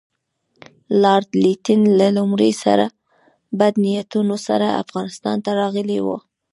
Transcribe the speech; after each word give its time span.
لارډ 1.01 1.29
لیټن 1.43 1.81
له 1.99 2.07
لومړي 2.17 2.51
سره 2.63 2.85
بد 3.59 3.73
نیتونو 3.83 4.35
سره 4.47 4.67
افغانستان 4.83 5.37
ته 5.45 5.51
راغلی 5.61 5.99
وو. 6.05 6.17